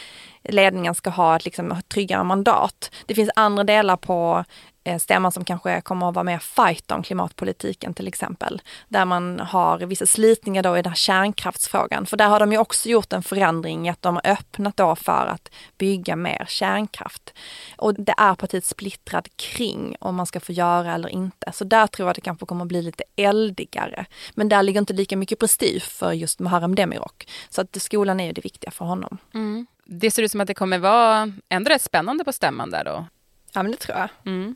ledningen 0.49 0.94
ska 0.94 1.11
ha 1.11 1.37
ett 1.37 1.44
liksom, 1.44 1.82
tryggare 1.88 2.25
mandat. 2.25 2.91
Det 3.06 3.15
finns 3.15 3.31
andra 3.35 3.65
delar 3.65 3.97
på 3.97 4.44
Eh, 4.84 4.98
stämman 4.98 5.32
som 5.32 5.44
kanske 5.44 5.81
kommer 5.81 6.08
att 6.08 6.15
vara 6.15 6.24
mer 6.24 6.39
fight 6.39 6.91
om 6.91 7.03
klimatpolitiken 7.03 7.94
till 7.94 8.08
exempel. 8.08 8.62
Där 8.89 9.05
man 9.05 9.41
har 9.41 9.79
vissa 9.79 10.06
slitningar 10.06 10.62
då 10.62 10.79
i 10.79 10.82
den 10.82 10.91
här 10.91 10.96
kärnkraftsfrågan. 10.96 12.06
För 12.06 12.17
där 12.17 12.29
har 12.29 12.41
de 12.41 12.53
ju 12.53 12.58
också 12.58 12.89
gjort 12.89 13.12
en 13.12 13.22
förändring 13.22 13.86
i 13.86 13.91
att 13.91 14.03
de 14.03 14.15
har 14.15 14.27
öppnat 14.27 14.77
då 14.77 14.96
för 14.96 15.27
att 15.27 15.48
bygga 15.79 16.17
mer 16.17 16.44
kärnkraft. 16.48 17.34
Och 17.77 17.94
det 17.94 18.15
är 18.17 18.34
partiet 18.34 18.65
splittrat 18.65 19.36
kring 19.36 19.96
om 20.01 20.15
man 20.15 20.27
ska 20.27 20.41
få 20.41 20.53
göra 20.53 20.94
eller 20.94 21.08
inte. 21.08 21.53
Så 21.53 21.65
där 21.65 21.86
tror 21.86 22.08
jag 22.08 22.15
det 22.15 22.20
kanske 22.20 22.46
kommer 22.46 22.65
att 22.65 22.69
bli 22.69 22.82
lite 22.82 23.05
eldigare. 23.17 24.06
Men 24.34 24.48
där 24.48 24.62
ligger 24.62 24.81
inte 24.81 24.93
lika 24.93 25.17
mycket 25.17 25.39
prestige 25.39 25.82
för 25.82 26.12
just 26.12 26.41
Muharrem 26.41 26.74
Demirok. 26.74 27.29
Så 27.51 27.60
att 27.60 27.82
skolan 27.82 28.20
är 28.20 28.27
ju 28.27 28.32
det 28.32 28.44
viktiga 28.44 28.70
för 28.70 28.84
honom. 28.84 29.19
Mm. 29.34 29.67
Det 29.84 30.10
ser 30.10 30.22
ut 30.22 30.31
som 30.31 30.41
att 30.41 30.46
det 30.46 30.55
kommer 30.55 30.79
vara 30.79 31.32
ändå 31.48 31.69
rätt 31.69 31.82
spännande 31.82 32.24
på 32.24 32.32
stämman 32.32 32.70
där 32.70 32.84
då. 32.84 33.06
Ja, 33.53 33.63
men 33.63 33.73
det 33.73 33.79
tror 33.79 33.99
jag. 33.99 34.09
Mm. 34.27 34.55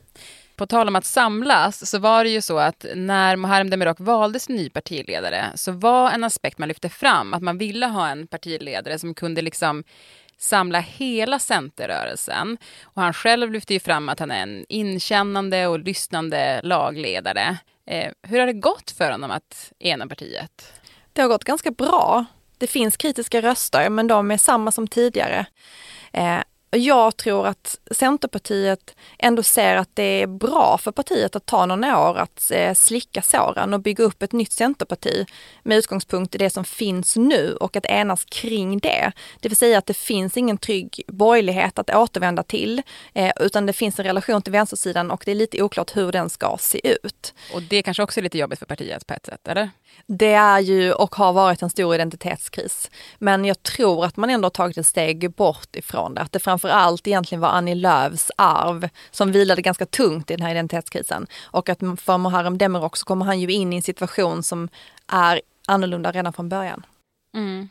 På 0.56 0.66
tal 0.66 0.88
om 0.88 0.96
att 0.96 1.04
samlas 1.04 1.90
så 1.90 1.98
var 1.98 2.24
det 2.24 2.30
ju 2.30 2.42
så 2.42 2.58
att 2.58 2.86
när 2.94 3.36
Muharrem 3.36 3.70
Demirok 3.70 4.00
valdes 4.00 4.48
ny 4.48 4.70
partiledare 4.70 5.44
så 5.54 5.72
var 5.72 6.10
en 6.10 6.24
aspekt 6.24 6.58
man 6.58 6.68
lyfte 6.68 6.88
fram 6.88 7.34
att 7.34 7.42
man 7.42 7.58
ville 7.58 7.86
ha 7.86 8.08
en 8.08 8.26
partiledare 8.26 8.98
som 8.98 9.14
kunde 9.14 9.42
liksom 9.42 9.84
samla 10.38 10.80
hela 10.80 11.38
centerrörelsen. 11.38 12.58
Och 12.82 13.02
han 13.02 13.12
själv 13.12 13.52
lyfte 13.52 13.74
ju 13.74 13.80
fram 13.80 14.08
att 14.08 14.18
han 14.20 14.30
är 14.30 14.42
en 14.42 14.64
inkännande 14.68 15.66
och 15.66 15.78
lyssnande 15.78 16.60
lagledare. 16.62 17.58
Eh, 17.86 18.12
hur 18.22 18.38
har 18.38 18.46
det 18.46 18.52
gått 18.52 18.90
för 18.90 19.10
honom 19.10 19.30
att 19.30 19.72
ena 19.78 20.06
partiet? 20.06 20.72
Det 21.12 21.22
har 21.22 21.28
gått 21.28 21.44
ganska 21.44 21.70
bra. 21.70 22.24
Det 22.58 22.66
finns 22.66 22.96
kritiska 22.96 23.42
röster, 23.42 23.90
men 23.90 24.06
de 24.06 24.30
är 24.30 24.36
samma 24.36 24.72
som 24.72 24.88
tidigare. 24.88 25.46
Eh, 26.12 26.40
jag 26.76 27.16
tror 27.16 27.46
att 27.46 27.78
Centerpartiet 27.90 28.96
ändå 29.18 29.42
ser 29.42 29.76
att 29.76 29.90
det 29.94 30.22
är 30.22 30.26
bra 30.26 30.78
för 30.78 30.92
partiet 30.92 31.36
att 31.36 31.46
ta 31.46 31.66
några 31.66 32.10
år 32.10 32.18
att 32.18 32.50
eh, 32.50 32.74
slicka 32.74 33.22
såren 33.22 33.74
och 33.74 33.80
bygga 33.80 34.04
upp 34.04 34.22
ett 34.22 34.32
nytt 34.32 34.52
Centerparti 34.52 35.26
med 35.62 35.78
utgångspunkt 35.78 36.34
i 36.34 36.38
det 36.38 36.50
som 36.50 36.64
finns 36.64 37.16
nu 37.16 37.56
och 37.60 37.76
att 37.76 37.86
enas 37.86 38.24
kring 38.24 38.78
det. 38.78 39.12
Det 39.40 39.48
vill 39.48 39.56
säga 39.56 39.78
att 39.78 39.86
det 39.86 39.96
finns 39.96 40.36
ingen 40.36 40.58
trygg 40.58 41.02
borgerlighet 41.08 41.78
att 41.78 41.90
återvända 41.90 42.42
till 42.42 42.82
eh, 43.14 43.32
utan 43.40 43.66
det 43.66 43.72
finns 43.72 43.98
en 43.98 44.04
relation 44.04 44.42
till 44.42 44.52
vänstersidan 44.52 45.10
och 45.10 45.22
det 45.24 45.30
är 45.30 45.34
lite 45.34 45.62
oklart 45.62 45.96
hur 45.96 46.12
den 46.12 46.30
ska 46.30 46.56
se 46.60 46.88
ut. 46.88 47.34
Och 47.54 47.62
det 47.62 47.82
kanske 47.82 48.02
också 48.02 48.20
är 48.20 48.22
lite 48.22 48.38
jobbigt 48.38 48.58
för 48.58 48.66
partiet 48.66 49.06
på 49.06 49.14
ett 49.14 49.26
sätt, 49.26 49.48
eller? 49.48 49.70
Det 50.06 50.32
är 50.32 50.60
ju 50.60 50.92
och 50.92 51.14
har 51.14 51.32
varit 51.32 51.62
en 51.62 51.70
stor 51.70 51.94
identitetskris. 51.94 52.90
Men 53.18 53.44
jag 53.44 53.62
tror 53.62 54.04
att 54.04 54.16
man 54.16 54.30
ändå 54.30 54.46
har 54.46 54.50
tagit 54.50 54.78
ett 54.78 54.86
steg 54.86 55.30
bort 55.30 55.76
ifrån 55.76 56.14
det. 56.14 56.20
Att 56.20 56.32
det 56.32 56.38
framför 56.38 56.65
framförallt 56.66 57.06
egentligen 57.06 57.40
var 57.40 57.48
Annie 57.48 57.74
Lööfs 57.74 58.30
arv 58.36 58.88
som 59.10 59.32
vilade 59.32 59.62
ganska 59.62 59.86
tungt 59.86 60.30
i 60.30 60.36
den 60.36 60.46
här 60.46 60.52
identitetskrisen. 60.52 61.26
Och 61.44 61.68
att 61.68 61.78
för 61.78 62.18
Muharrem 62.18 62.58
Demirok 62.58 62.96
så 62.96 63.04
kommer 63.04 63.24
han 63.24 63.40
ju 63.40 63.52
in 63.52 63.72
i 63.72 63.76
en 63.76 63.82
situation 63.82 64.42
som 64.42 64.68
är 65.06 65.40
annorlunda 65.66 66.12
redan 66.12 66.32
från 66.32 66.48
början. 66.48 66.86
Mm. 67.34 67.68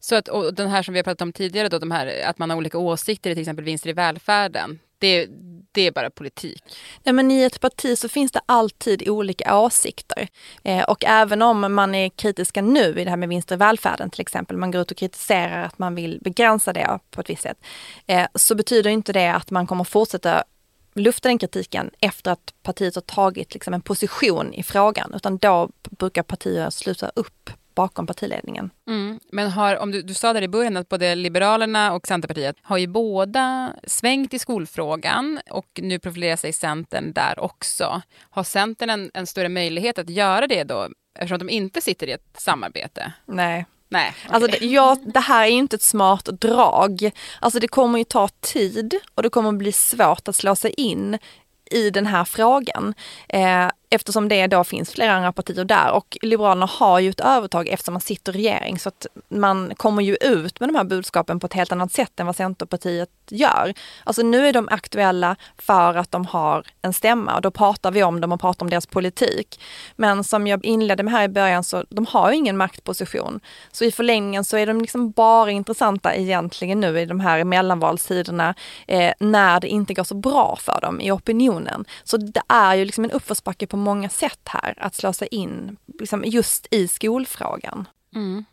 Så 0.00 0.16
att, 0.16 0.28
och 0.28 0.54
den 0.54 0.68
här 0.68 0.82
som 0.82 0.94
vi 0.94 0.98
har 0.98 1.04
pratat 1.04 1.22
om 1.22 1.32
tidigare, 1.32 1.68
då, 1.68 1.78
de 1.78 1.90
här, 1.90 2.24
att 2.26 2.38
man 2.38 2.50
har 2.50 2.56
olika 2.56 2.78
åsikter 2.78 3.30
i 3.30 3.34
till 3.34 3.42
exempel 3.42 3.64
vinster 3.64 3.90
i 3.90 3.92
välfärden. 3.92 4.78
Det, 5.04 5.28
det 5.72 5.86
är 5.86 5.92
bara 5.92 6.10
politik. 6.10 6.62
Nej, 7.02 7.12
men 7.12 7.30
I 7.30 7.42
ett 7.42 7.60
parti 7.60 7.98
så 7.98 8.08
finns 8.08 8.32
det 8.32 8.40
alltid 8.46 9.08
olika 9.08 9.58
åsikter. 9.58 10.28
Eh, 10.62 10.82
och 10.82 11.04
även 11.04 11.42
om 11.42 11.74
man 11.74 11.94
är 11.94 12.08
kritiska 12.08 12.62
nu 12.62 13.00
i 13.00 13.04
det 13.04 13.10
här 13.10 13.16
med 13.16 13.28
vinster 13.28 13.54
i 13.54 13.58
välfärden 13.58 14.10
till 14.10 14.20
exempel, 14.20 14.56
man 14.56 14.70
går 14.70 14.82
ut 14.82 14.90
och 14.90 14.96
kritiserar 14.96 15.62
att 15.62 15.78
man 15.78 15.94
vill 15.94 16.18
begränsa 16.20 16.72
det 16.72 16.98
på 17.10 17.20
ett 17.20 17.30
visst 17.30 17.42
sätt, 17.42 17.58
eh, 18.06 18.26
så 18.34 18.54
betyder 18.54 18.90
inte 18.90 19.12
det 19.12 19.28
att 19.28 19.50
man 19.50 19.66
kommer 19.66 19.84
fortsätta 19.84 20.44
lufta 20.94 21.28
den 21.28 21.38
kritiken 21.38 21.90
efter 22.00 22.30
att 22.30 22.54
partiet 22.62 22.94
har 22.94 23.02
tagit 23.02 23.54
liksom, 23.54 23.74
en 23.74 23.80
position 23.80 24.54
i 24.54 24.62
frågan, 24.62 25.14
utan 25.14 25.38
då 25.38 25.70
brukar 25.90 26.22
partier 26.22 26.70
sluta 26.70 27.10
upp 27.14 27.50
bakom 27.74 28.06
partiledningen. 28.06 28.70
Mm. 28.86 29.20
Men 29.32 29.50
har, 29.50 29.76
om 29.76 29.90
du, 29.90 30.02
du 30.02 30.14
sa 30.14 30.32
där 30.32 30.42
i 30.42 30.48
början 30.48 30.76
att 30.76 30.88
både 30.88 31.14
Liberalerna 31.14 31.92
och 31.92 32.06
Centerpartiet 32.06 32.56
har 32.62 32.78
ju 32.78 32.86
båda 32.86 33.72
svängt 33.86 34.34
i 34.34 34.38
skolfrågan 34.38 35.40
och 35.50 35.80
nu 35.82 35.98
profilerar 35.98 36.36
sig 36.36 36.52
Centern 36.52 37.12
där 37.12 37.38
också. 37.38 38.02
Har 38.30 38.44
Centern 38.44 38.90
en, 38.90 39.10
en 39.14 39.26
större 39.26 39.48
möjlighet 39.48 39.98
att 39.98 40.10
göra 40.10 40.46
det 40.46 40.64
då 40.64 40.88
eftersom 41.18 41.38
de 41.38 41.50
inte 41.50 41.80
sitter 41.80 42.06
i 42.06 42.12
ett 42.12 42.36
samarbete? 42.38 43.12
Nej, 43.26 43.66
Nej, 43.88 44.14
okay. 44.24 44.34
Alltså 44.34 44.50
det, 44.50 44.66
ja, 44.66 44.96
det 45.02 45.20
här 45.20 45.44
är 45.44 45.48
ju 45.48 45.58
inte 45.58 45.76
ett 45.76 45.82
smart 45.82 46.24
drag. 46.24 47.10
Alltså 47.40 47.60
det 47.60 47.68
kommer 47.68 47.98
ju 47.98 48.04
ta 48.04 48.28
tid 48.28 48.94
och 49.14 49.22
det 49.22 49.30
kommer 49.30 49.52
bli 49.52 49.72
svårt 49.72 50.28
att 50.28 50.36
slå 50.36 50.56
sig 50.56 50.70
in 50.70 51.18
i 51.70 51.90
den 51.90 52.06
här 52.06 52.24
frågan. 52.24 52.94
Eh, 53.28 53.68
eftersom 53.90 54.28
det 54.28 54.46
då 54.46 54.64
finns 54.64 54.90
flera 54.90 55.12
andra 55.12 55.32
partier 55.32 55.64
där 55.64 55.92
och 55.92 56.18
Liberalerna 56.22 56.66
har 56.66 56.98
ju 56.98 57.10
ett 57.10 57.20
övertag 57.20 57.68
eftersom 57.68 57.94
man 57.94 58.00
sitter 58.00 58.32
i 58.32 58.36
regering 58.36 58.78
så 58.78 58.88
att 58.88 59.06
man 59.28 59.72
kommer 59.76 60.02
ju 60.02 60.16
ut 60.20 60.60
med 60.60 60.68
de 60.68 60.74
här 60.74 60.84
budskapen 60.84 61.40
på 61.40 61.46
ett 61.46 61.52
helt 61.52 61.72
annat 61.72 61.92
sätt 61.92 62.20
än 62.20 62.26
vad 62.26 62.36
Centerpartiet 62.36 63.10
gör. 63.30 63.74
Alltså 64.04 64.22
nu 64.22 64.48
är 64.48 64.52
de 64.52 64.68
aktuella 64.68 65.36
för 65.58 65.94
att 65.94 66.10
de 66.10 66.26
har 66.26 66.64
en 66.82 66.92
stämma 66.92 67.34
och 67.34 67.42
då 67.42 67.50
pratar 67.50 67.90
vi 67.90 68.02
om 68.02 68.20
dem 68.20 68.32
och 68.32 68.40
pratar 68.40 68.66
om 68.66 68.70
deras 68.70 68.86
politik. 68.86 69.60
Men 69.96 70.24
som 70.24 70.46
jag 70.46 70.64
inledde 70.64 71.02
med 71.02 71.12
här 71.12 71.24
i 71.24 71.28
början 71.28 71.64
så 71.64 71.84
de 71.90 72.06
har 72.06 72.30
ju 72.30 72.36
ingen 72.36 72.56
maktposition. 72.56 73.40
Så 73.72 73.84
i 73.84 73.92
förlängningen 73.92 74.44
så 74.44 74.56
är 74.56 74.66
de 74.66 74.80
liksom 74.80 75.10
bara 75.10 75.50
intressanta 75.50 76.14
egentligen 76.14 76.80
nu 76.80 77.00
i 77.00 77.06
de 77.06 77.20
här 77.20 77.44
mellanvalstiderna 77.44 78.54
eh, 78.86 79.12
när 79.20 79.60
det 79.60 79.68
inte 79.68 79.94
går 79.94 80.04
så 80.04 80.14
bra 80.14 80.56
för 80.60 80.80
dem 80.80 81.00
i 81.00 81.10
opinionen. 81.10 81.84
Så 82.04 82.16
det 82.16 82.42
är 82.48 82.74
ju 82.74 82.84
liksom 82.84 83.04
en 83.04 83.10
uppförsbacke 83.10 83.66
på 83.74 83.78
många 83.78 84.08
sätt 84.08 84.40
här 84.44 84.74
att 84.76 84.94
slå 84.94 85.12
sig 85.12 85.28
in 85.30 85.76
liksom 85.98 86.24
just 86.24 86.66
i 86.70 86.88
skolfrågan. 86.88 87.88
Mm. 88.14 88.44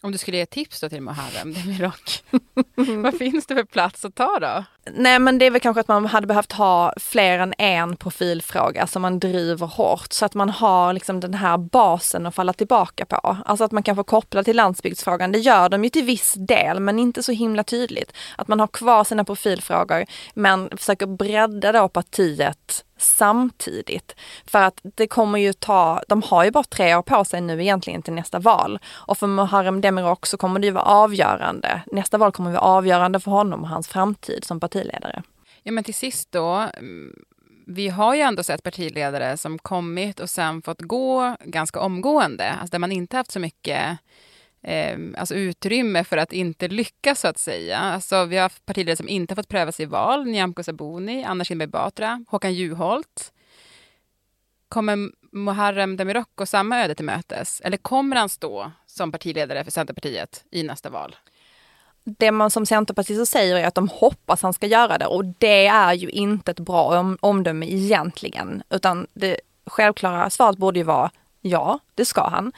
Om 0.00 0.12
du 0.12 0.18
skulle 0.18 0.36
ge 0.36 0.46
tips 0.46 0.80
då 0.80 0.88
till 0.88 1.02
Muharrem 1.02 1.52
Demirok, 1.52 2.24
vad 3.02 3.18
finns 3.18 3.46
det 3.46 3.54
för 3.54 3.64
plats 3.64 4.04
att 4.04 4.14
ta 4.14 4.38
då? 4.40 4.64
Nej 4.94 5.18
men 5.18 5.38
det 5.38 5.46
är 5.46 5.50
väl 5.50 5.60
kanske 5.60 5.80
att 5.80 5.88
man 5.88 6.06
hade 6.06 6.26
behövt 6.26 6.52
ha 6.52 6.92
fler 6.96 7.38
än 7.38 7.54
en 7.58 7.96
profilfråga 7.96 8.86
som 8.86 9.02
man 9.02 9.18
driver 9.18 9.66
hårt 9.66 10.12
så 10.12 10.24
att 10.24 10.34
man 10.34 10.50
har 10.50 10.92
liksom 10.92 11.20
den 11.20 11.34
här 11.34 11.58
basen 11.58 12.26
att 12.26 12.34
falla 12.34 12.52
tillbaka 12.52 13.04
på. 13.04 13.36
Alltså 13.44 13.64
att 13.64 13.72
man 13.72 13.82
kan 13.82 13.96
få 13.96 14.04
koppla 14.04 14.42
till 14.44 14.56
landsbygdsfrågan. 14.56 15.32
Det 15.32 15.38
gör 15.38 15.68
de 15.68 15.84
ju 15.84 15.90
till 15.90 16.04
viss 16.04 16.34
del 16.38 16.80
men 16.80 16.98
inte 16.98 17.22
så 17.22 17.32
himla 17.32 17.64
tydligt. 17.64 18.12
Att 18.36 18.48
man 18.48 18.60
har 18.60 18.66
kvar 18.66 19.04
sina 19.04 19.24
profilfrågor 19.24 20.04
men 20.34 20.68
försöker 20.76 21.06
bredda 21.06 21.72
då 21.72 21.88
partiet 21.88 22.84
samtidigt. 22.98 24.16
För 24.46 24.62
att 24.62 24.80
det 24.82 25.06
kommer 25.06 25.38
ju 25.38 25.52
ta, 25.52 26.02
de 26.08 26.22
har 26.22 26.44
ju 26.44 26.50
bara 26.50 26.64
tre 26.64 26.94
år 26.94 27.02
på 27.02 27.24
sig 27.24 27.40
nu 27.40 27.62
egentligen 27.62 28.02
till 28.02 28.12
nästa 28.12 28.38
val. 28.38 28.78
Och 28.92 29.18
för 29.18 29.26
Muharrem 29.26 29.80
Demirok 29.80 30.26
så 30.26 30.36
kommer 30.36 30.60
det 30.60 30.66
ju 30.66 30.72
vara 30.72 30.84
avgörande. 30.84 31.82
Nästa 31.92 32.18
val 32.18 32.32
kommer 32.32 32.50
vara 32.50 32.60
avgörande 32.60 33.20
för 33.20 33.30
honom 33.30 33.62
och 33.62 33.68
hans 33.68 33.88
framtid 33.88 34.44
som 34.44 34.60
parti 34.60 34.75
partiledare. 34.76 35.22
Ja 35.62 35.72
men 35.72 35.84
till 35.84 35.94
sist 35.94 36.32
då, 36.32 36.70
vi 37.66 37.88
har 37.88 38.14
ju 38.14 38.20
ändå 38.20 38.42
sett 38.42 38.62
partiledare 38.62 39.36
som 39.36 39.58
kommit 39.58 40.20
och 40.20 40.30
sen 40.30 40.62
fått 40.62 40.82
gå 40.82 41.36
ganska 41.40 41.80
omgående, 41.80 42.50
alltså 42.50 42.70
där 42.70 42.78
man 42.78 42.92
inte 42.92 43.16
haft 43.16 43.32
så 43.32 43.40
mycket 43.40 43.98
eh, 44.62 44.98
alltså 45.16 45.34
utrymme 45.34 46.04
för 46.04 46.16
att 46.16 46.32
inte 46.32 46.68
lyckas 46.68 47.20
så 47.20 47.28
att 47.28 47.38
säga. 47.38 47.78
Alltså, 47.78 48.24
vi 48.24 48.36
har 48.36 48.42
haft 48.42 48.66
partiledare 48.66 48.96
som 48.96 49.08
inte 49.08 49.34
fått 49.34 49.48
prövas 49.48 49.80
i 49.80 49.84
val. 49.84 50.26
Nyamko 50.26 50.62
Sabuni, 50.62 51.24
Anna 51.24 51.44
Kinberg 51.44 51.68
Batra, 51.68 52.24
Håkan 52.28 52.54
Juholt. 52.54 53.32
Kommer 54.68 55.10
Muharrem 55.32 55.96
Demirok 55.96 56.28
gå 56.34 56.46
samma 56.46 56.84
öde 56.84 56.94
till 56.94 57.04
mötes? 57.04 57.60
Eller 57.60 57.76
kommer 57.76 58.16
han 58.16 58.28
stå 58.28 58.72
som 58.86 59.12
partiledare 59.12 59.64
för 59.64 59.70
Centerpartiet 59.70 60.44
i 60.50 60.62
nästa 60.62 60.90
val? 60.90 61.16
Det 62.06 62.30
man 62.30 62.50
som 62.50 62.66
centerpartister 62.66 63.24
säger 63.24 63.56
är 63.56 63.66
att 63.66 63.74
de 63.74 63.88
hoppas 63.88 64.42
han 64.42 64.52
ska 64.52 64.66
göra 64.66 64.98
det 64.98 65.06
och 65.06 65.24
det 65.24 65.66
är 65.66 65.92
ju 65.92 66.08
inte 66.08 66.50
ett 66.50 66.60
bra 66.60 67.00
om, 67.00 67.18
omdöme 67.20 67.66
egentligen. 67.66 68.62
Utan 68.70 69.06
det 69.14 69.40
självklara 69.66 70.30
svaret 70.30 70.58
borde 70.58 70.78
ju 70.78 70.84
vara 70.84 71.10
ja, 71.40 71.78
det 71.94 72.04
ska 72.04 72.28
han. 72.28 72.52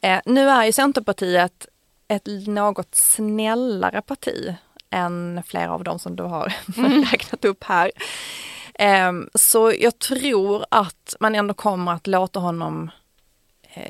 Eh, 0.00 0.20
nu 0.24 0.48
är 0.48 0.64
ju 0.64 0.72
Centerpartiet 0.72 1.66
ett 2.08 2.26
något 2.46 2.94
snällare 2.94 4.02
parti 4.02 4.54
än 4.90 5.42
flera 5.46 5.72
av 5.72 5.84
de 5.84 5.98
som 5.98 6.16
du 6.16 6.22
har 6.22 6.54
mm. 6.76 7.04
räknat 7.04 7.44
upp 7.44 7.64
här. 7.64 7.90
Eh, 8.74 9.12
så 9.34 9.72
jag 9.78 9.98
tror 9.98 10.64
att 10.68 11.16
man 11.20 11.34
ändå 11.34 11.54
kommer 11.54 11.92
att 11.92 12.06
låta 12.06 12.40
honom 12.40 12.90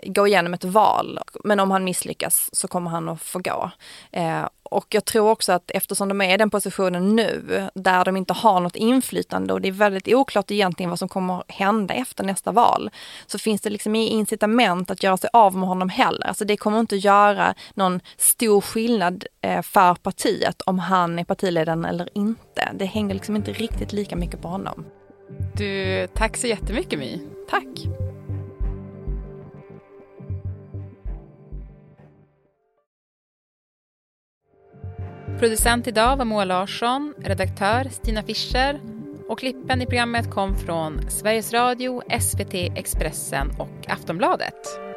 gå 0.04 0.26
igenom 0.26 0.54
ett 0.54 0.64
val. 0.64 1.18
Men 1.44 1.60
om 1.60 1.70
han 1.70 1.84
misslyckas 1.84 2.50
så 2.52 2.68
kommer 2.68 2.90
han 2.90 3.08
att 3.08 3.22
få 3.22 3.38
gå. 3.38 3.70
Eh, 4.12 4.44
och 4.62 4.86
jag 4.88 5.04
tror 5.04 5.30
också 5.30 5.52
att 5.52 5.70
eftersom 5.70 6.08
de 6.08 6.20
är 6.20 6.34
i 6.34 6.36
den 6.36 6.50
positionen 6.50 7.16
nu, 7.16 7.68
där 7.74 8.04
de 8.04 8.16
inte 8.16 8.32
har 8.32 8.60
något 8.60 8.76
inflytande 8.76 9.52
och 9.52 9.60
det 9.60 9.68
är 9.68 9.72
väldigt 9.72 10.08
oklart 10.08 10.50
egentligen 10.50 10.90
vad 10.90 10.98
som 10.98 11.08
kommer 11.08 11.44
hända 11.48 11.94
efter 11.94 12.24
nästa 12.24 12.52
val, 12.52 12.90
så 13.26 13.38
finns 13.38 13.60
det 13.60 13.70
liksom 13.70 13.94
inget 13.94 14.12
incitament 14.12 14.90
att 14.90 15.02
göra 15.02 15.16
sig 15.16 15.30
av 15.32 15.56
med 15.56 15.68
honom 15.68 15.88
heller. 15.88 16.26
Alltså 16.26 16.44
det 16.44 16.56
kommer 16.56 16.80
inte 16.80 16.96
göra 16.96 17.54
någon 17.74 18.00
stor 18.16 18.60
skillnad 18.60 19.24
eh, 19.40 19.62
för 19.62 19.94
partiet 19.94 20.62
om 20.62 20.78
han 20.78 21.18
är 21.18 21.24
partiledaren 21.24 21.84
eller 21.84 22.08
inte. 22.14 22.68
Det 22.74 22.84
hänger 22.84 23.14
liksom 23.14 23.36
inte 23.36 23.52
riktigt 23.52 23.92
lika 23.92 24.16
mycket 24.16 24.42
på 24.42 24.48
honom. 24.48 24.84
Du, 25.56 26.06
tack 26.14 26.36
så 26.36 26.46
jättemycket 26.46 26.98
My. 26.98 27.20
Tack. 27.50 27.66
Producent 35.38 35.86
idag 35.86 36.16
var 36.16 36.24
Moa 36.24 36.44
Larsson, 36.44 37.14
redaktör 37.18 37.84
Stina 37.90 38.22
Fischer 38.22 38.80
och 39.28 39.38
klippen 39.38 39.82
i 39.82 39.86
programmet 39.86 40.30
kom 40.30 40.56
från 40.56 41.10
Sveriges 41.10 41.52
Radio, 41.52 42.02
SVT, 42.20 42.54
Expressen 42.54 43.50
och 43.58 43.86
Aftonbladet. 43.88 44.91